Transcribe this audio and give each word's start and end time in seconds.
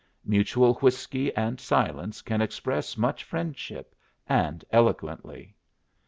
Mutual 0.25 0.73
whiskey 0.79 1.31
and 1.35 1.59
silence 1.59 2.23
can 2.23 2.41
express 2.41 2.97
much 2.97 3.23
friendship, 3.23 3.93
and 4.27 4.65
eloquently. 4.71 5.55